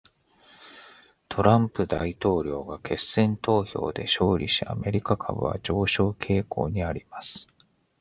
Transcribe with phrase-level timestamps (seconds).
[1.29, 7.45] トランプ大統領が決選投票で勝利し、アメリカ株は上昇傾向にあります。